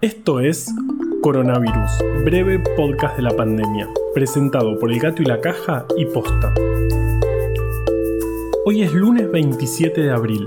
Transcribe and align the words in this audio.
Esto 0.00 0.38
es 0.38 0.72
Coronavirus, 1.22 1.90
breve 2.24 2.60
podcast 2.76 3.16
de 3.16 3.22
la 3.24 3.34
pandemia, 3.34 3.88
presentado 4.14 4.78
por 4.78 4.92
El 4.92 5.00
Gato 5.00 5.22
y 5.22 5.24
la 5.24 5.40
Caja 5.40 5.86
y 5.96 6.04
Posta. 6.04 6.54
Hoy 8.64 8.82
es 8.82 8.92
lunes 8.92 9.28
27 9.28 10.00
de 10.00 10.12
abril, 10.12 10.46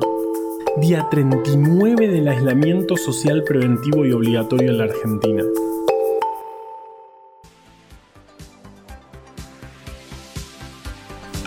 día 0.77 1.05
39 1.11 2.07
del 2.07 2.29
aislamiento 2.29 2.95
social 2.95 3.43
preventivo 3.43 4.05
y 4.05 4.13
obligatorio 4.13 4.71
en 4.71 4.77
la 4.77 4.85
Argentina. 4.85 5.43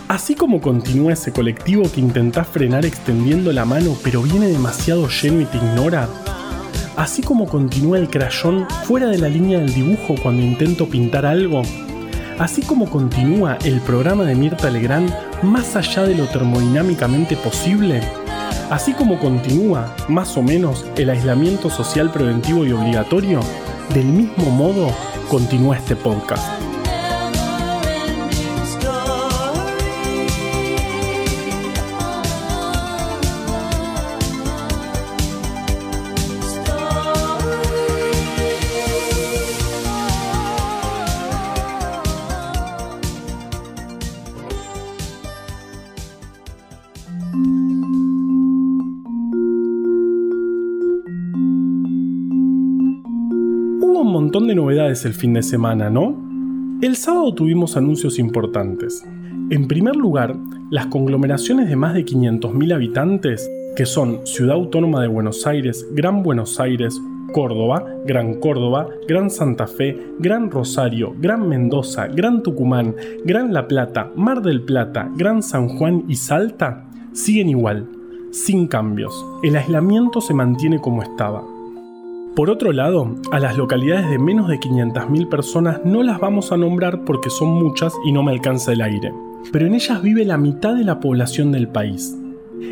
Así 0.07 0.35
como 0.35 0.61
continúa 0.61 1.13
ese 1.13 1.33
colectivo 1.33 1.91
que 1.91 2.01
intentás 2.01 2.47
frenar 2.47 2.85
extendiendo 2.85 3.51
la 3.51 3.65
mano 3.65 3.97
pero 4.03 4.21
viene 4.21 4.47
demasiado 4.47 5.07
lleno 5.09 5.41
y 5.41 5.45
te 5.45 5.57
ignora, 5.57 6.07
así 6.97 7.21
como 7.21 7.47
continúa 7.47 7.97
el 7.97 8.09
crayón 8.09 8.67
fuera 8.83 9.07
de 9.07 9.17
la 9.17 9.29
línea 9.29 9.59
del 9.59 9.73
dibujo 9.73 10.15
cuando 10.21 10.41
intento 10.41 10.87
pintar 10.87 11.25
algo, 11.25 11.61
así 12.39 12.61
como 12.61 12.89
continúa 12.89 13.57
el 13.63 13.81
programa 13.81 14.23
de 14.25 14.35
Mirta 14.35 14.69
Legrand 14.69 15.13
más 15.43 15.75
allá 15.75 16.03
de 16.03 16.15
lo 16.15 16.25
termodinámicamente 16.27 17.35
posible, 17.35 18.01
así 18.69 18.93
como 18.93 19.19
continúa, 19.19 19.95
más 20.07 20.37
o 20.37 20.41
menos, 20.41 20.85
el 20.97 21.09
aislamiento 21.09 21.69
social 21.69 22.11
preventivo 22.11 22.65
y 22.65 22.71
obligatorio, 22.71 23.39
del 23.93 24.05
mismo 24.05 24.49
modo 24.49 24.89
continúa 25.29 25.77
este 25.77 25.95
podcast. 25.95 26.64
De 54.43 54.53
novedades 54.53 55.05
el 55.05 55.13
fin 55.13 55.33
de 55.33 55.41
semana, 55.41 55.89
¿no? 55.89 56.13
El 56.81 56.97
sábado 56.97 57.33
tuvimos 57.33 57.77
anuncios 57.77 58.19
importantes. 58.19 59.01
En 59.49 59.65
primer 59.67 59.95
lugar, 59.95 60.35
las 60.69 60.87
conglomeraciones 60.87 61.69
de 61.69 61.77
más 61.77 61.93
de 61.93 62.05
500.000 62.05 62.73
habitantes, 62.73 63.49
que 63.77 63.85
son 63.85 64.27
Ciudad 64.27 64.55
Autónoma 64.55 65.01
de 65.01 65.07
Buenos 65.07 65.47
Aires, 65.47 65.87
Gran 65.93 66.21
Buenos 66.21 66.59
Aires, 66.59 67.01
Córdoba, 67.31 67.85
Gran 68.05 68.41
Córdoba, 68.41 68.89
Gran 69.07 69.29
Santa 69.29 69.67
Fe, 69.67 69.97
Gran 70.19 70.51
Rosario, 70.51 71.15
Gran 71.17 71.47
Mendoza, 71.47 72.07
Gran 72.07 72.43
Tucumán, 72.43 72.93
Gran 73.23 73.53
La 73.53 73.69
Plata, 73.69 74.11
Mar 74.17 74.41
del 74.41 74.63
Plata, 74.63 75.09
Gran 75.15 75.43
San 75.43 75.69
Juan 75.69 76.03
y 76.09 76.15
Salta, 76.15 76.89
siguen 77.13 77.47
igual, 77.47 77.87
sin 78.31 78.67
cambios. 78.67 79.25
El 79.43 79.55
aislamiento 79.55 80.19
se 80.19 80.33
mantiene 80.33 80.79
como 80.79 81.03
estaba. 81.03 81.54
Por 82.35 82.49
otro 82.49 82.73
lado, 82.73 83.15
a 83.31 83.39
las 83.39 83.55
localidades 83.55 84.09
de 84.09 84.19
menos 84.19 84.49
de 84.49 84.59
500.000 84.59 85.29
personas 85.29 85.79
no 85.85 86.03
las 86.03 86.19
vamos 86.19 86.51
a 86.51 86.57
nombrar 86.57 87.05
porque 87.05 87.29
son 87.29 87.47
muchas 87.47 87.93
y 88.05 88.11
no 88.11 88.23
me 88.23 88.33
alcanza 88.33 88.73
el 88.73 88.81
aire, 88.81 89.13
pero 89.53 89.65
en 89.65 89.73
ellas 89.73 90.01
vive 90.01 90.25
la 90.25 90.37
mitad 90.37 90.75
de 90.75 90.83
la 90.83 90.99
población 90.99 91.53
del 91.53 91.69
país. 91.69 92.13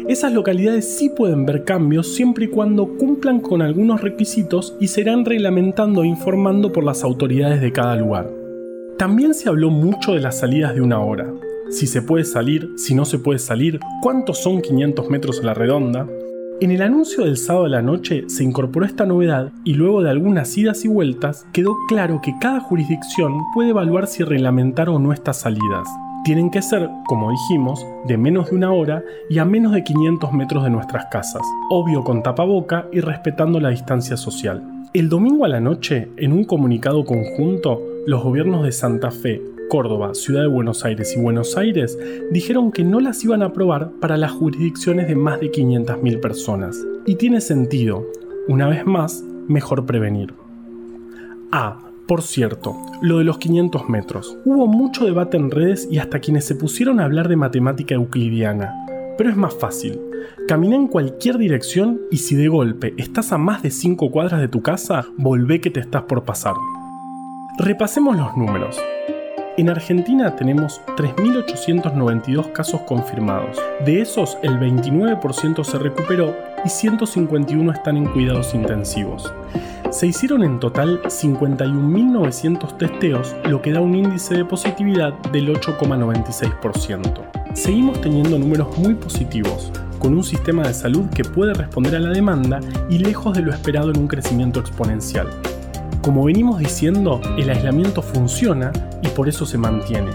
Esas 0.10 0.34
localidades 0.34 0.98
sí 0.98 1.10
pueden 1.10 1.46
ver 1.46 1.64
cambios 1.64 2.14
siempre 2.14 2.46
y 2.46 2.48
cuando 2.50 2.98
cumplan 2.98 3.40
con 3.40 3.62
algunos 3.62 4.02
requisitos 4.02 4.76
y 4.82 4.88
serán 4.88 5.24
reglamentando 5.24 6.04
e 6.04 6.08
informando 6.08 6.74
por 6.74 6.84
las 6.84 7.06
autoridades 7.06 7.62
de 7.62 7.72
cada 7.72 7.96
lugar. 7.96 8.30
También 8.98 9.34
se 9.34 9.48
habló 9.48 9.70
mucho 9.70 10.14
de 10.14 10.20
las 10.20 10.40
salidas 10.40 10.76
de 10.76 10.82
una 10.82 11.00
hora. 11.00 11.34
Si 11.70 11.88
se 11.88 12.02
puede 12.02 12.26
salir, 12.26 12.70
si 12.76 12.96
no 12.96 13.06
se 13.06 13.18
puede 13.18 13.40
salir, 13.40 13.80
cuántos 14.02 14.44
son 14.44 14.62
500 14.62 15.10
metros 15.10 15.40
a 15.40 15.44
la 15.44 15.54
redonda, 15.54 16.06
en 16.64 16.72
el 16.72 16.82
anuncio 16.82 17.26
del 17.26 17.36
sábado 17.36 17.66
a 17.66 17.70
la 17.70 17.82
noche 17.82 18.24
se 18.28 18.42
incorporó 18.42 18.86
esta 18.86 19.06
novedad 19.06 19.52
y 19.66 19.74
luego 19.74 20.02
de 20.02 20.10
algunas 20.10 20.58
idas 20.58 20.86
y 20.86 20.88
vueltas 20.88 21.46
quedó 21.52 21.76
claro 21.90 22.22
que 22.24 22.36
cada 22.40 22.62
jurisdicción 22.62 23.34
puede 23.54 23.72
evaluar 23.72 24.08
si 24.08 24.24
reglamentar 24.24 24.88
o 24.88 24.98
no 24.98 25.12
estas 25.12 25.42
salidas. 25.42 25.90
Tienen 26.24 26.50
que 26.50 26.62
ser, 26.62 26.90
como 27.06 27.32
dijimos, 27.32 27.86
de 28.08 28.18
menos 28.18 28.50
de 28.50 28.56
una 28.56 28.72
hora 28.72 29.04
y 29.30 29.40
a 29.40 29.46
menos 29.46 29.74
de 29.74 29.84
500 29.84 30.32
metros 30.32 30.64
de 30.64 30.70
nuestras 30.70 31.08
casas, 31.08 31.42
obvio 31.70 32.02
con 32.06 32.24
tapaboca 32.24 32.88
y 32.94 33.02
respetando 33.02 33.60
la 33.60 33.70
distancia 33.70 34.16
social. 34.16 34.64
El 34.94 35.10
domingo 35.10 35.44
a 35.44 35.50
la 35.50 35.60
noche, 35.60 36.12
en 36.16 36.32
un 36.32 36.46
comunicado 36.46 37.04
conjunto, 37.04 37.82
los 38.08 38.24
gobiernos 38.24 38.64
de 38.64 38.72
Santa 38.72 39.12
Fe, 39.12 39.42
Córdoba, 39.74 40.14
Ciudad 40.14 40.42
de 40.42 40.48
Buenos 40.50 40.86
Aires 40.86 41.16
y 41.18 41.20
Buenos 41.20 41.58
Aires 41.58 41.98
dijeron 42.30 42.72
que 42.72 42.84
no 42.84 43.00
las 43.00 43.24
iban 43.24 43.42
a 43.42 43.48
aprobar 43.48 43.90
para 44.00 44.18
las 44.18 44.32
jurisdicciones 44.32 45.08
de 45.08 45.16
más 45.16 45.40
de 45.40 45.52
500.000 45.52 46.20
personas. 46.20 46.78
Y 47.08 47.16
tiene 47.16 47.42
sentido, 47.42 48.06
una 48.48 48.68
vez 48.68 48.86
más, 48.86 49.24
mejor 49.48 49.88
prevenir. 49.88 50.36
Ah, 51.52 51.80
por 52.06 52.22
cierto, 52.22 52.76
lo 53.02 53.18
de 53.18 53.24
los 53.24 53.40
500 53.40 53.90
metros. 53.90 54.38
Hubo 54.46 54.68
mucho 54.68 55.06
debate 55.06 55.38
en 55.38 55.50
redes 55.50 55.88
y 55.90 55.98
hasta 55.98 56.20
quienes 56.20 56.46
se 56.46 56.54
pusieron 56.54 57.00
a 57.00 57.06
hablar 57.06 57.28
de 57.28 57.38
matemática 57.38 57.96
euclidiana. 57.96 58.76
Pero 59.18 59.32
es 59.32 59.36
más 59.36 59.56
fácil. 59.56 60.00
Camina 60.48 60.76
en 60.76 60.88
cualquier 60.88 61.40
dirección 61.40 62.00
y 62.12 62.18
si 62.18 62.36
de 62.36 62.48
golpe 62.48 62.94
estás 63.00 63.32
a 63.32 63.40
más 63.40 63.64
de 63.64 63.72
5 63.72 64.12
cuadras 64.12 64.40
de 64.40 64.50
tu 64.50 64.62
casa, 64.62 65.08
volvé 65.18 65.62
que 65.62 65.72
te 65.72 65.80
estás 65.80 66.04
por 66.04 66.26
pasar. 66.26 66.54
Repasemos 67.58 68.16
los 68.16 68.38
números. 68.38 68.80
En 69.56 69.70
Argentina 69.70 70.36
tenemos 70.36 70.82
3.892 70.98 72.52
casos 72.54 72.82
confirmados. 72.82 73.62
De 73.86 74.02
esos, 74.02 74.36
el 74.42 74.60
29% 74.60 75.64
se 75.64 75.78
recuperó 75.78 76.36
y 76.66 76.70
151 76.70 77.72
están 77.72 77.98
en 77.98 78.06
cuidados 78.06 78.56
intensivos. 78.56 79.32
Se 79.92 80.08
hicieron 80.08 80.44
en 80.44 80.60
total 80.60 81.04
51.900 81.04 82.78
testeos, 82.80 83.36
lo 83.48 83.62
que 83.62 83.72
da 83.72 83.80
un 83.80 83.94
índice 83.94 84.34
de 84.34 84.44
positividad 84.44 85.14
del 85.32 85.54
8,96%. 85.54 87.22
Seguimos 87.54 88.02
teniendo 88.02 88.40
números 88.40 88.76
muy 88.80 88.96
positivos, 88.96 89.72
con 90.00 90.16
un 90.16 90.24
sistema 90.24 90.64
de 90.64 90.74
salud 90.74 91.06
que 91.12 91.24
puede 91.24 91.54
responder 91.54 91.96
a 91.96 92.00
la 92.00 92.10
demanda 92.10 92.60
y 92.90 92.98
lejos 92.98 93.36
de 93.36 93.44
lo 93.44 93.54
esperado 93.54 93.92
en 93.92 94.00
un 94.00 94.08
crecimiento 94.08 94.60
exponencial. 94.60 95.28
Como 96.04 96.26
venimos 96.26 96.60
diciendo, 96.60 97.22
el 97.38 97.50
aislamiento 97.50 98.02
funciona 98.02 98.74
y 99.02 99.08
por 99.08 99.30
eso 99.30 99.46
se 99.46 99.58
mantiene, 99.58 100.12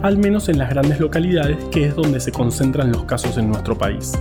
al 0.00 0.16
menos 0.16 0.48
en 0.48 0.56
las 0.56 0.70
grandes 0.70 1.00
localidades 1.00 1.58
que 1.72 1.84
es 1.84 1.96
donde 1.96 2.20
se 2.20 2.30
concentran 2.30 2.92
los 2.92 3.02
casos 3.06 3.36
en 3.38 3.48
nuestro 3.48 3.76
país. 3.76 4.12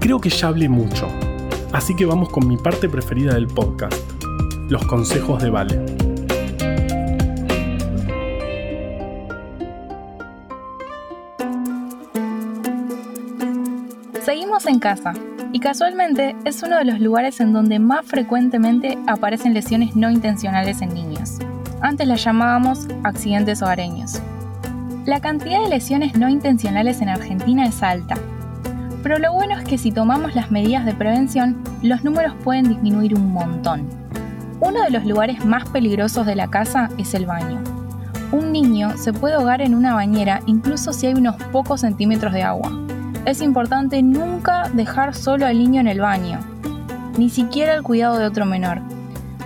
Creo 0.00 0.20
que 0.20 0.28
ya 0.28 0.48
hablé 0.48 0.68
mucho, 0.68 1.06
así 1.72 1.94
que 1.94 2.06
vamos 2.06 2.28
con 2.30 2.48
mi 2.48 2.56
parte 2.56 2.88
preferida 2.88 3.34
del 3.34 3.46
podcast, 3.46 3.94
los 4.68 4.84
consejos 4.84 5.40
de 5.44 5.50
Vale. 5.50 5.80
Seguimos 14.24 14.66
en 14.66 14.80
casa, 14.80 15.14
y 15.52 15.60
casualmente 15.60 16.36
es 16.44 16.62
uno 16.62 16.76
de 16.78 16.84
los 16.84 17.00
lugares 17.00 17.40
en 17.40 17.52
donde 17.52 17.78
más 17.78 18.06
frecuentemente 18.06 18.98
aparecen 19.06 19.54
lesiones 19.54 19.96
no 19.96 20.10
intencionales 20.10 20.80
en 20.80 20.94
niños. 20.94 21.38
Antes 21.80 22.06
las 22.06 22.22
llamábamos 22.22 22.86
accidentes 23.02 23.62
hogareños. 23.62 24.20
La 25.06 25.20
cantidad 25.20 25.62
de 25.62 25.68
lesiones 25.68 26.16
no 26.16 26.28
intencionales 26.28 27.00
en 27.00 27.08
Argentina 27.08 27.64
es 27.64 27.82
alta, 27.82 28.16
pero 29.02 29.18
lo 29.18 29.32
bueno 29.32 29.58
es 29.58 29.64
que 29.64 29.78
si 29.78 29.90
tomamos 29.90 30.34
las 30.34 30.50
medidas 30.50 30.84
de 30.84 30.94
prevención, 30.94 31.60
los 31.82 32.04
números 32.04 32.34
pueden 32.44 32.68
disminuir 32.68 33.14
un 33.14 33.32
montón. 33.32 33.88
Uno 34.60 34.82
de 34.82 34.90
los 34.90 35.04
lugares 35.06 35.44
más 35.44 35.68
peligrosos 35.70 36.26
de 36.26 36.36
la 36.36 36.50
casa 36.50 36.90
es 36.98 37.14
el 37.14 37.26
baño. 37.26 37.60
Un 38.30 38.52
niño 38.52 38.96
se 38.96 39.12
puede 39.12 39.34
ahogar 39.34 39.62
en 39.62 39.74
una 39.74 39.94
bañera 39.94 40.40
incluso 40.46 40.92
si 40.92 41.06
hay 41.06 41.14
unos 41.14 41.36
pocos 41.50 41.80
centímetros 41.80 42.32
de 42.32 42.42
agua 42.42 42.70
es 43.26 43.42
importante 43.42 44.02
nunca 44.02 44.68
dejar 44.72 45.14
solo 45.14 45.46
al 45.46 45.58
niño 45.58 45.80
en 45.80 45.88
el 45.88 46.00
baño, 46.00 46.40
ni 47.18 47.28
siquiera 47.28 47.74
el 47.74 47.82
cuidado 47.82 48.18
de 48.18 48.26
otro 48.26 48.46
menor. 48.46 48.80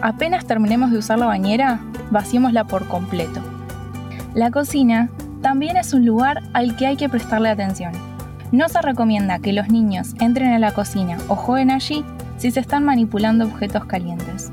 Apenas 0.01 0.45
terminemos 0.45 0.91
de 0.91 0.99
usar 0.99 1.19
la 1.19 1.27
bañera, 1.27 1.81
vaciémosla 2.11 2.65
por 2.65 2.87
completo. 2.87 3.41
La 4.35 4.51
cocina 4.51 5.11
también 5.43 5.77
es 5.77 5.93
un 5.93 6.07
lugar 6.07 6.43
al 6.53 6.77
que 6.77 6.87
hay 6.87 6.97
que 6.97 7.09
prestarle 7.09 7.49
atención. 7.49 7.93
No 8.53 8.69
se 8.69 8.81
recomienda 8.81 9.41
que 9.41 9.53
los 9.53 9.69
niños 9.69 10.15
entren 10.21 10.53
a 10.53 10.59
la 10.59 10.73
cocina 10.73 11.19
o 11.29 11.35
jueguen 11.35 11.71
allí 11.71 12.05
si 12.39 12.51
se 12.51 12.61
están 12.61 12.85
manipulando 12.85 13.45
objetos 13.45 13.85
calientes. 13.87 14.53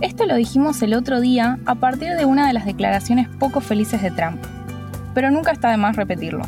Esto 0.00 0.26
lo 0.26 0.36
dijimos 0.36 0.80
el 0.82 0.94
otro 0.94 1.20
día 1.20 1.58
a 1.66 1.74
partir 1.74 2.16
de 2.16 2.24
una 2.24 2.46
de 2.46 2.52
las 2.52 2.64
declaraciones 2.64 3.28
poco 3.28 3.60
felices 3.60 4.00
de 4.00 4.10
Trump, 4.10 4.38
pero 5.12 5.30
nunca 5.30 5.52
está 5.52 5.70
de 5.70 5.76
más 5.76 5.96
repetirlo. 5.96 6.44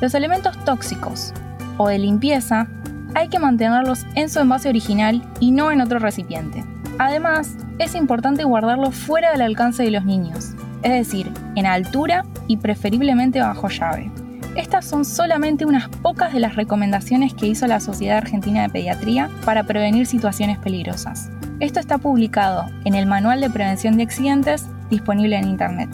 Los 0.00 0.14
elementos 0.14 0.56
tóxicos 0.64 1.34
o 1.76 1.88
de 1.88 1.98
limpieza 1.98 2.68
hay 3.14 3.28
que 3.28 3.38
mantenerlos 3.38 4.06
en 4.14 4.30
su 4.30 4.40
envase 4.40 4.70
original 4.70 5.22
y 5.40 5.50
no 5.50 5.70
en 5.70 5.82
otro 5.82 5.98
recipiente. 5.98 6.64
Además, 6.98 7.56
es 7.78 7.94
importante 7.94 8.44
guardarlo 8.44 8.92
fuera 8.92 9.32
del 9.32 9.42
alcance 9.42 9.82
de 9.82 9.90
los 9.90 10.04
niños, 10.04 10.54
es 10.82 10.92
decir, 10.92 11.30
en 11.54 11.66
altura 11.66 12.24
y 12.46 12.56
preferiblemente 12.56 13.40
bajo 13.40 13.68
llave. 13.68 14.10
Estas 14.56 14.86
son 14.86 15.04
solamente 15.04 15.66
unas 15.66 15.88
pocas 15.88 16.32
de 16.32 16.40
las 16.40 16.56
recomendaciones 16.56 17.34
que 17.34 17.46
hizo 17.46 17.66
la 17.66 17.78
Sociedad 17.78 18.18
Argentina 18.18 18.62
de 18.62 18.70
Pediatría 18.70 19.30
para 19.44 19.64
prevenir 19.64 20.06
situaciones 20.06 20.58
peligrosas. 20.58 21.30
Esto 21.60 21.78
está 21.78 21.98
publicado 21.98 22.64
en 22.84 22.94
el 22.94 23.04
Manual 23.04 23.40
de 23.40 23.50
Prevención 23.50 23.98
de 23.98 24.04
Accidentes 24.04 24.66
disponible 24.88 25.36
en 25.36 25.48
Internet. 25.48 25.90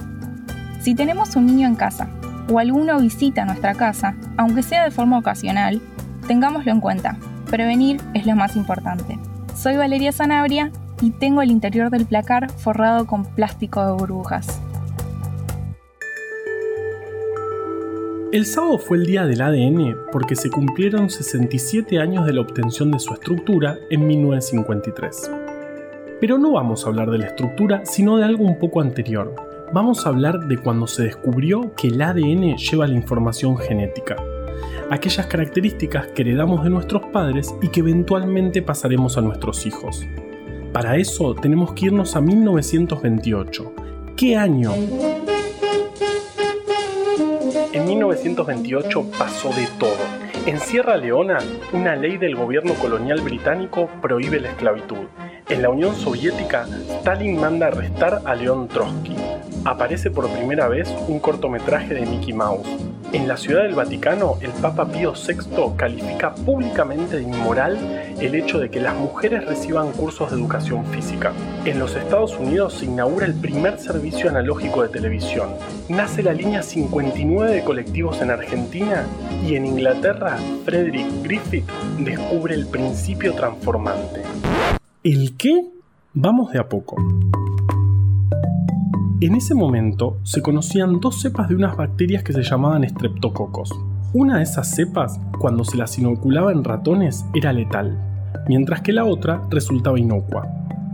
Si 0.80 0.94
tenemos 0.94 1.34
un 1.34 1.46
niño 1.46 1.66
en 1.66 1.74
casa 1.74 2.08
o 2.48 2.58
alguno 2.58 2.98
visita 2.98 3.44
nuestra 3.44 3.74
casa, 3.74 4.14
aunque 4.36 4.62
sea 4.62 4.84
de 4.84 4.90
forma 4.90 5.18
ocasional, 5.18 5.80
tengámoslo 6.26 6.72
en 6.72 6.80
cuenta. 6.80 7.18
Prevenir 7.50 8.00
es 8.14 8.26
lo 8.26 8.34
más 8.36 8.56
importante. 8.56 9.18
Soy 9.54 9.76
Valeria 9.76 10.12
Sanabria 10.12 10.70
y 11.00 11.10
tengo 11.10 11.42
el 11.42 11.50
interior 11.50 11.90
del 11.90 12.06
placar 12.06 12.50
forrado 12.50 13.06
con 13.06 13.24
plástico 13.24 13.84
de 13.84 13.92
burbujas. 13.92 14.60
El 18.32 18.44
sábado 18.44 18.78
fue 18.78 18.98
el 18.98 19.06
día 19.06 19.24
del 19.24 19.40
ADN 19.40 19.96
porque 20.10 20.34
se 20.34 20.50
cumplieron 20.50 21.08
67 21.08 22.00
años 22.00 22.26
de 22.26 22.32
la 22.32 22.40
obtención 22.40 22.90
de 22.90 22.98
su 22.98 23.14
estructura 23.14 23.78
en 23.88 24.06
1953. 24.06 25.30
Pero 26.20 26.36
no 26.36 26.52
vamos 26.52 26.84
a 26.84 26.88
hablar 26.88 27.10
de 27.10 27.18
la 27.18 27.26
estructura, 27.26 27.82
sino 27.84 28.16
de 28.16 28.24
algo 28.24 28.44
un 28.44 28.58
poco 28.58 28.80
anterior. 28.80 29.34
Vamos 29.72 30.06
a 30.06 30.10
hablar 30.10 30.46
de 30.46 30.58
cuando 30.58 30.86
se 30.86 31.02
descubrió 31.02 31.74
que 31.74 31.88
el 31.88 32.00
ADN 32.00 32.56
lleva 32.56 32.86
la 32.86 32.94
información 32.94 33.58
genética, 33.58 34.16
aquellas 34.90 35.26
características 35.26 36.06
que 36.08 36.22
heredamos 36.22 36.62
de 36.62 36.70
nuestros 36.70 37.02
padres 37.12 37.52
y 37.60 37.68
que 37.68 37.80
eventualmente 37.80 38.62
pasaremos 38.62 39.18
a 39.18 39.22
nuestros 39.22 39.66
hijos. 39.66 40.06
Para 40.72 40.96
eso 40.96 41.34
tenemos 41.34 41.72
que 41.72 41.86
irnos 41.86 42.14
a 42.14 42.20
1928. 42.20 43.72
¿Qué 44.16 44.36
año? 44.36 44.72
En 47.72 47.84
1928 47.86 49.10
pasó 49.18 49.48
de 49.50 49.66
todo. 49.78 49.98
En 50.46 50.60
Sierra 50.60 50.96
Leona, 50.96 51.38
una 51.72 51.96
ley 51.96 52.18
del 52.18 52.36
gobierno 52.36 52.74
colonial 52.74 53.20
británico 53.20 53.90
prohíbe 54.00 54.38
la 54.38 54.50
esclavitud. 54.50 55.08
En 55.48 55.60
la 55.60 55.70
Unión 55.70 55.94
Soviética, 55.94 56.66
Stalin 57.00 57.40
manda 57.40 57.66
arrestar 57.66 58.22
a 58.24 58.34
León 58.34 58.68
Trotsky. 58.68 59.16
Aparece 59.66 60.12
por 60.12 60.30
primera 60.30 60.68
vez 60.68 60.94
un 61.08 61.18
cortometraje 61.18 61.92
de 61.92 62.06
Mickey 62.06 62.32
Mouse. 62.32 62.68
En 63.12 63.26
la 63.26 63.36
Ciudad 63.36 63.64
del 63.64 63.74
Vaticano, 63.74 64.36
el 64.40 64.52
Papa 64.52 64.86
Pío 64.86 65.12
VI 65.14 65.74
califica 65.76 66.36
públicamente 66.36 67.16
de 67.16 67.24
inmoral 67.24 67.76
el 68.20 68.36
hecho 68.36 68.60
de 68.60 68.70
que 68.70 68.80
las 68.80 68.94
mujeres 68.94 69.44
reciban 69.44 69.90
cursos 69.90 70.30
de 70.30 70.36
educación 70.36 70.86
física. 70.86 71.32
En 71.64 71.80
los 71.80 71.96
Estados 71.96 72.38
Unidos 72.38 72.74
se 72.74 72.84
inaugura 72.84 73.26
el 73.26 73.34
primer 73.34 73.80
servicio 73.80 74.30
analógico 74.30 74.84
de 74.84 74.88
televisión. 74.88 75.48
Nace 75.88 76.22
la 76.22 76.32
línea 76.32 76.62
59 76.62 77.50
de 77.50 77.64
colectivos 77.64 78.22
en 78.22 78.30
Argentina 78.30 79.04
y 79.44 79.56
en 79.56 79.66
Inglaterra, 79.66 80.38
Frederick 80.64 81.08
Griffith 81.24 81.68
descubre 81.98 82.54
el 82.54 82.68
principio 82.68 83.34
transformante. 83.34 84.22
¿El 85.02 85.36
qué? 85.36 85.66
Vamos 86.14 86.52
de 86.52 86.60
a 86.60 86.68
poco. 86.68 86.96
En 89.18 89.34
ese 89.34 89.54
momento 89.54 90.18
se 90.24 90.42
conocían 90.42 91.00
dos 91.00 91.22
cepas 91.22 91.48
de 91.48 91.54
unas 91.54 91.74
bacterias 91.74 92.22
que 92.22 92.34
se 92.34 92.42
llamaban 92.42 92.86
streptococos. 92.86 93.70
Una 94.12 94.36
de 94.36 94.42
esas 94.42 94.74
cepas, 94.74 95.18
cuando 95.38 95.64
se 95.64 95.78
las 95.78 95.98
inoculaba 95.98 96.52
en 96.52 96.62
ratones, 96.62 97.24
era 97.32 97.50
letal, 97.54 97.98
mientras 98.46 98.82
que 98.82 98.92
la 98.92 99.06
otra 99.06 99.40
resultaba 99.48 99.98
inocua. 99.98 100.46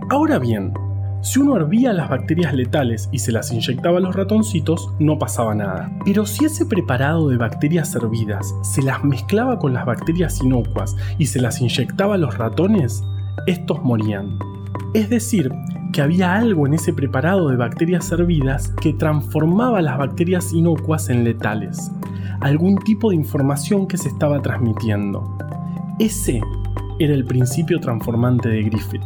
Ahora 0.08 0.38
bien, 0.38 0.72
si 1.20 1.40
uno 1.40 1.56
hervía 1.56 1.92
las 1.92 2.08
bacterias 2.08 2.54
letales 2.54 3.08
y 3.10 3.18
se 3.18 3.32
las 3.32 3.50
inyectaba 3.50 3.98
a 3.98 4.00
los 4.00 4.14
ratoncitos, 4.14 4.94
no 5.00 5.18
pasaba 5.18 5.56
nada. 5.56 5.90
Pero 6.04 6.24
si 6.24 6.44
ese 6.44 6.64
preparado 6.64 7.28
de 7.28 7.38
bacterias 7.38 7.92
hervidas 7.96 8.54
se 8.62 8.82
las 8.82 9.02
mezclaba 9.02 9.58
con 9.58 9.74
las 9.74 9.84
bacterias 9.84 10.40
inocuas 10.40 10.94
y 11.18 11.26
se 11.26 11.40
las 11.40 11.60
inyectaba 11.60 12.14
a 12.14 12.18
los 12.18 12.38
ratones, 12.38 13.02
estos 13.48 13.82
morían. 13.82 14.38
Es 14.94 15.10
decir, 15.10 15.52
que 15.92 16.00
había 16.00 16.34
algo 16.34 16.66
en 16.66 16.74
ese 16.74 16.94
preparado 16.94 17.50
de 17.50 17.56
bacterias 17.56 18.10
hervidas 18.10 18.72
que 18.80 18.94
transformaba 18.94 19.82
las 19.82 19.98
bacterias 19.98 20.52
inocuas 20.52 21.10
en 21.10 21.22
letales, 21.22 21.90
algún 22.40 22.78
tipo 22.78 23.10
de 23.10 23.16
información 23.16 23.86
que 23.86 23.98
se 23.98 24.08
estaba 24.08 24.40
transmitiendo. 24.40 25.36
Ese 25.98 26.40
era 26.98 27.12
el 27.12 27.26
principio 27.26 27.78
transformante 27.78 28.48
de 28.48 28.62
Griffith. 28.62 29.02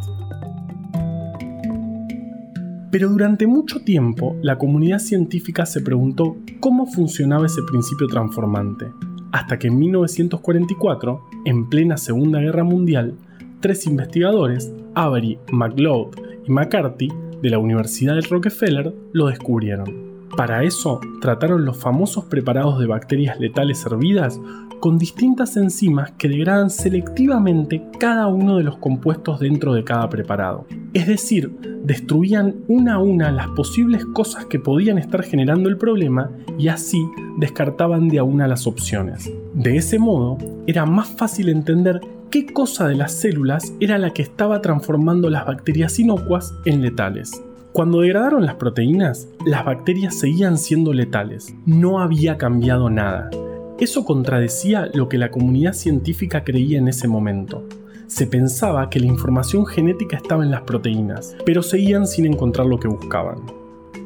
Pero 2.92 3.08
durante 3.08 3.48
mucho 3.48 3.80
tiempo 3.80 4.36
la 4.42 4.56
comunidad 4.56 5.00
científica 5.00 5.66
se 5.66 5.80
preguntó 5.80 6.36
cómo 6.60 6.86
funcionaba 6.86 7.46
ese 7.46 7.62
principio 7.68 8.06
transformante, 8.06 8.86
hasta 9.32 9.58
que 9.58 9.66
en 9.66 9.78
1944, 9.78 11.20
en 11.44 11.68
plena 11.68 11.96
Segunda 11.96 12.38
Guerra 12.38 12.62
Mundial, 12.62 13.16
tres 13.60 13.86
investigadores, 13.86 14.72
Avery, 14.94 15.38
McLeod 15.50 16.25
y 16.46 16.52
McCarthy, 16.52 17.08
de 17.42 17.50
la 17.50 17.58
Universidad 17.58 18.14
de 18.14 18.22
Rockefeller, 18.22 18.94
lo 19.12 19.26
descubrieron. 19.26 20.06
Para 20.36 20.64
eso, 20.64 21.00
trataron 21.20 21.64
los 21.64 21.78
famosos 21.78 22.24
preparados 22.24 22.78
de 22.78 22.86
bacterias 22.86 23.40
letales 23.40 23.84
hervidas 23.86 24.38
con 24.80 24.98
distintas 24.98 25.56
enzimas 25.56 26.12
que 26.12 26.28
degradan 26.28 26.68
selectivamente 26.68 27.82
cada 27.98 28.26
uno 28.26 28.56
de 28.56 28.64
los 28.64 28.76
compuestos 28.76 29.40
dentro 29.40 29.72
de 29.72 29.84
cada 29.84 30.08
preparado. 30.10 30.66
Es 30.92 31.06
decir, 31.06 31.50
destruían 31.82 32.56
una 32.68 32.94
a 32.94 32.98
una 32.98 33.30
las 33.30 33.48
posibles 33.48 34.04
cosas 34.04 34.46
que 34.46 34.58
podían 34.58 34.98
estar 34.98 35.22
generando 35.22 35.68
el 35.68 35.78
problema 35.78 36.30
y 36.58 36.68
así 36.68 36.98
descartaban 37.38 38.08
de 38.08 38.18
a 38.18 38.24
una 38.24 38.46
las 38.46 38.66
opciones. 38.66 39.32
De 39.54 39.76
ese 39.76 39.98
modo, 39.98 40.36
era 40.66 40.84
más 40.84 41.08
fácil 41.08 41.48
entender 41.48 42.00
qué 42.44 42.52
cosa 42.52 42.86
de 42.86 42.96
las 42.96 43.12
células 43.12 43.72
era 43.80 43.96
la 43.96 44.12
que 44.12 44.20
estaba 44.20 44.60
transformando 44.60 45.30
las 45.30 45.46
bacterias 45.46 45.98
inocuas 45.98 46.52
en 46.66 46.82
letales. 46.82 47.42
Cuando 47.72 48.00
degradaron 48.02 48.44
las 48.44 48.56
proteínas, 48.56 49.28
las 49.46 49.64
bacterias 49.64 50.18
seguían 50.18 50.58
siendo 50.58 50.92
letales, 50.92 51.54
no 51.64 51.98
había 51.98 52.36
cambiado 52.36 52.90
nada. 52.90 53.30
Eso 53.78 54.04
contradecía 54.04 54.90
lo 54.92 55.08
que 55.08 55.16
la 55.16 55.30
comunidad 55.30 55.72
científica 55.72 56.44
creía 56.44 56.76
en 56.76 56.88
ese 56.88 57.08
momento. 57.08 57.66
Se 58.06 58.26
pensaba 58.26 58.90
que 58.90 59.00
la 59.00 59.06
información 59.06 59.64
genética 59.64 60.18
estaba 60.18 60.44
en 60.44 60.50
las 60.50 60.60
proteínas, 60.60 61.34
pero 61.46 61.62
seguían 61.62 62.06
sin 62.06 62.26
encontrar 62.26 62.66
lo 62.66 62.78
que 62.78 62.88
buscaban. 62.88 63.38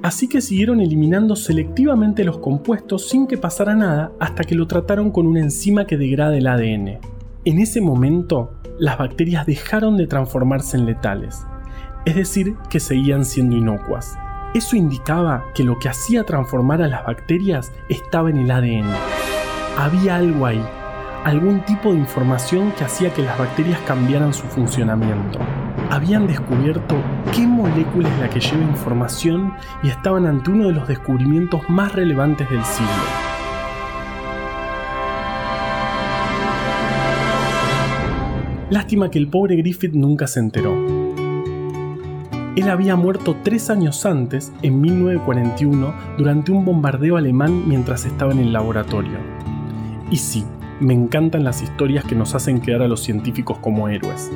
Así 0.05 0.29
que 0.29 0.41
siguieron 0.41 0.81
eliminando 0.81 1.35
selectivamente 1.35 2.23
los 2.23 2.39
compuestos 2.39 3.09
sin 3.09 3.27
que 3.27 3.39
pasara 3.39 3.75
nada 3.75 4.13
hasta 4.21 4.45
que 4.45 4.55
lo 4.55 4.69
trataron 4.69 5.11
con 5.11 5.27
una 5.27 5.41
enzima 5.41 5.85
que 5.85 5.97
degrada 5.97 6.37
el 6.37 6.47
ADN. 6.47 7.10
En 7.47 7.59
ese 7.59 7.81
momento, 7.81 8.53
las 8.79 8.99
bacterias 8.99 9.47
dejaron 9.47 9.97
de 9.97 10.07
transformarse 10.07 10.77
en 10.77 10.85
letales, 10.85 11.47
es 12.05 12.15
decir, 12.15 12.55
que 12.69 12.81
seguían 12.81 13.25
siendo 13.25 13.57
inocuas. 13.57 14.19
Eso 14.53 14.77
indicaba 14.77 15.45
que 15.55 15.65
lo 15.65 15.79
que 15.79 15.89
hacía 15.89 16.25
transformar 16.25 16.83
a 16.83 16.89
las 16.89 17.07
bacterias 17.07 17.73
estaba 17.89 18.29
en 18.29 18.37
el 18.37 18.51
ADN. 18.51 18.91
Había 19.79 20.17
algo 20.17 20.45
ahí, 20.45 20.63
algún 21.25 21.65
tipo 21.65 21.93
de 21.93 22.01
información 22.01 22.73
que 22.73 22.85
hacía 22.85 23.15
que 23.15 23.23
las 23.23 23.39
bacterias 23.39 23.81
cambiaran 23.87 24.35
su 24.35 24.47
funcionamiento. 24.47 25.39
Habían 25.89 26.27
descubierto 26.27 26.97
qué 27.35 27.47
molécula 27.47 28.11
es 28.11 28.19
la 28.19 28.29
que 28.29 28.41
lleva 28.41 28.65
información 28.65 29.55
y 29.83 29.89
estaban 29.89 30.27
ante 30.27 30.51
uno 30.51 30.67
de 30.67 30.75
los 30.75 30.87
descubrimientos 30.87 31.63
más 31.71 31.95
relevantes 31.95 32.51
del 32.51 32.63
siglo. 32.67 33.30
Lástima 38.71 39.11
que 39.11 39.19
el 39.19 39.27
pobre 39.27 39.57
Griffith 39.57 39.95
nunca 39.95 40.29
se 40.29 40.39
enteró. 40.39 40.73
Él 42.55 42.69
había 42.69 42.95
muerto 42.95 43.37
tres 43.43 43.69
años 43.69 44.07
antes, 44.07 44.53
en 44.63 44.81
1941, 44.81 45.93
durante 46.17 46.53
un 46.53 46.65
bombardeo 46.65 47.17
alemán 47.17 47.69
mientras 47.69 48.05
estaba 48.05 48.31
en 48.31 48.39
el 48.39 48.53
laboratorio. 48.53 49.19
Y 50.11 50.17
sí, 50.17 50.45
me 50.79 50.95
encantan 50.95 51.43
las 51.43 51.63
historias 51.63 52.05
que 52.05 52.15
nos 52.15 52.37
hacen 52.37 52.61
quedar 52.61 52.83
a 52.83 52.89
los 52.89 53.01
científicos 53.01 53.59
como 53.59 53.89
héroes. 53.89 54.31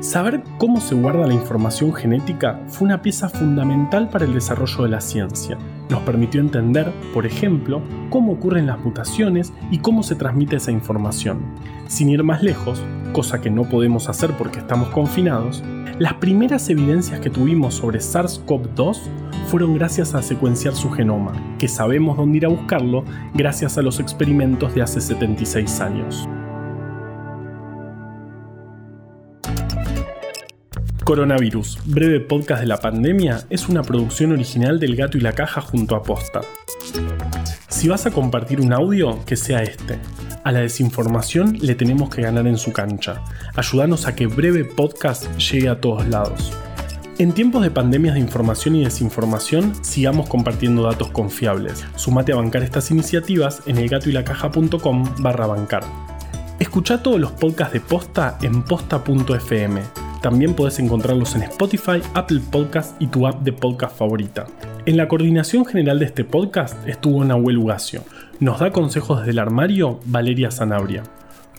Saber 0.00 0.42
cómo 0.58 0.80
se 0.80 0.94
guarda 0.94 1.26
la 1.26 1.32
información 1.32 1.94
genética 1.94 2.60
fue 2.66 2.86
una 2.86 3.00
pieza 3.00 3.28
fundamental 3.30 4.10
para 4.10 4.24
el 4.24 4.34
desarrollo 4.34 4.82
de 4.82 4.90
la 4.90 5.00
ciencia. 5.00 5.56
Nos 5.88 6.00
permitió 6.02 6.40
entender, 6.40 6.92
por 7.14 7.24
ejemplo, 7.24 7.80
cómo 8.10 8.32
ocurren 8.32 8.66
las 8.66 8.80
mutaciones 8.80 9.52
y 9.70 9.78
cómo 9.78 10.02
se 10.02 10.16
transmite 10.16 10.56
esa 10.56 10.72
información. 10.72 11.40
Sin 11.86 12.08
ir 12.08 12.24
más 12.24 12.42
lejos, 12.42 12.82
cosa 13.12 13.40
que 13.40 13.50
no 13.50 13.64
podemos 13.68 14.08
hacer 14.08 14.32
porque 14.36 14.58
estamos 14.58 14.88
confinados, 14.88 15.62
las 15.98 16.14
primeras 16.14 16.68
evidencias 16.70 17.20
que 17.20 17.30
tuvimos 17.30 17.74
sobre 17.74 18.00
SARS-CoV-2 18.00 18.98
fueron 19.46 19.74
gracias 19.74 20.14
a 20.14 20.22
secuenciar 20.22 20.74
su 20.74 20.90
genoma, 20.90 21.32
que 21.58 21.68
sabemos 21.68 22.16
dónde 22.16 22.38
ir 22.38 22.46
a 22.46 22.48
buscarlo 22.48 23.04
gracias 23.34 23.78
a 23.78 23.82
los 23.82 24.00
experimentos 24.00 24.74
de 24.74 24.82
hace 24.82 25.00
76 25.00 25.80
años. 25.80 26.28
Coronavirus, 31.04 31.80
breve 31.84 32.20
podcast 32.20 32.60
de 32.60 32.66
la 32.66 32.78
pandemia, 32.78 33.44
es 33.50 33.68
una 33.68 33.82
producción 33.82 34.32
original 34.32 34.80
del 34.80 34.96
Gato 34.96 35.18
y 35.18 35.20
la 35.20 35.32
Caja 35.32 35.60
junto 35.60 35.94
a 35.94 36.02
Posta. 36.02 36.40
Si 37.68 37.88
vas 37.88 38.06
a 38.06 38.10
compartir 38.12 38.60
un 38.60 38.72
audio, 38.72 39.24
que 39.26 39.36
sea 39.36 39.62
este. 39.62 39.98
A 40.44 40.50
la 40.50 40.60
desinformación 40.60 41.56
le 41.60 41.76
tenemos 41.76 42.10
que 42.10 42.22
ganar 42.22 42.48
en 42.48 42.58
su 42.58 42.72
cancha. 42.72 43.22
Ayúdanos 43.54 44.06
a 44.06 44.16
que 44.16 44.26
breve 44.26 44.64
podcast 44.64 45.28
llegue 45.38 45.68
a 45.68 45.80
todos 45.80 46.08
lados. 46.08 46.52
En 47.18 47.32
tiempos 47.32 47.62
de 47.62 47.70
pandemias 47.70 48.14
de 48.14 48.20
información 48.20 48.74
y 48.74 48.82
desinformación, 48.82 49.72
sigamos 49.84 50.28
compartiendo 50.28 50.82
datos 50.82 51.10
confiables. 51.10 51.84
Sumate 51.94 52.32
a 52.32 52.36
bancar 52.36 52.64
estas 52.64 52.90
iniciativas 52.90 53.62
en 53.66 53.78
elgatoylacaja.com 53.78 55.04
barra 55.20 55.46
bancar. 55.46 55.84
Escucha 56.58 57.02
todos 57.04 57.20
los 57.20 57.30
podcasts 57.30 57.74
de 57.74 57.80
Posta 57.80 58.38
en 58.42 58.64
posta.fm. 58.64 59.80
También 60.22 60.54
podés 60.54 60.80
encontrarlos 60.80 61.36
en 61.36 61.42
Spotify, 61.42 62.00
Apple 62.14 62.40
Podcast 62.50 63.00
y 63.00 63.06
tu 63.06 63.28
app 63.28 63.42
de 63.42 63.52
podcast 63.52 63.96
favorita. 63.96 64.46
En 64.86 64.96
la 64.96 65.06
coordinación 65.06 65.64
general 65.64 66.00
de 66.00 66.06
este 66.06 66.24
podcast 66.24 66.76
estuvo 66.88 67.24
Nahuel 67.24 67.58
Ugacio. 67.58 68.02
Nos 68.42 68.58
da 68.58 68.72
consejos 68.72 69.20
desde 69.20 69.30
el 69.30 69.38
armario 69.38 70.00
Valeria 70.04 70.50
Sanabria. 70.50 71.04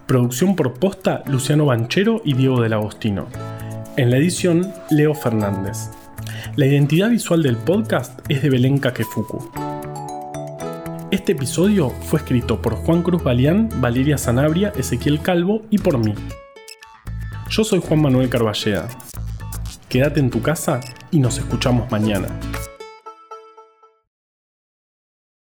Producción 0.05 0.53
por 0.53 0.73
posta 0.73 1.23
Luciano 1.27 1.65
Banchero 1.65 2.21
y 2.25 2.33
Diego 2.33 2.61
del 2.61 2.73
Agostino. 2.73 3.29
En 3.95 4.11
la 4.11 4.17
edición, 4.17 4.69
Leo 4.89 5.13
Fernández. 5.13 5.91
La 6.57 6.65
identidad 6.65 7.09
visual 7.09 7.41
del 7.41 7.55
podcast 7.55 8.19
es 8.27 8.41
de 8.41 8.49
Belén 8.49 8.79
Kakefuku. 8.79 9.49
Este 11.09 11.31
episodio 11.31 11.89
fue 11.89 12.19
escrito 12.19 12.61
por 12.61 12.75
Juan 12.75 13.01
Cruz 13.01 13.23
Balián, 13.23 13.69
Valeria 13.77 14.17
Sanabria, 14.17 14.73
Ezequiel 14.75 15.21
Calvo 15.21 15.61
y 15.69 15.77
por 15.77 15.97
mí. 15.97 16.13
Yo 17.49 17.63
soy 17.63 17.79
Juan 17.79 18.01
Manuel 18.01 18.27
Carballeda. 18.27 18.89
Quédate 19.87 20.19
en 20.19 20.29
tu 20.29 20.41
casa 20.41 20.81
y 21.11 21.19
nos 21.19 21.37
escuchamos 21.37 21.89
mañana. 21.89 22.27